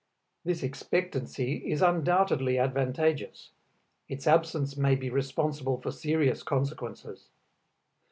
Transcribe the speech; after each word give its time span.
This 0.43 0.63
expectancy 0.63 1.57
is 1.57 1.83
undoubtedly 1.83 2.57
advantageous; 2.57 3.51
its 4.09 4.25
absence 4.25 4.75
may 4.75 4.95
be 4.95 5.11
responsible 5.11 5.79
for 5.79 5.91
serious 5.91 6.41
consequences. 6.41 7.27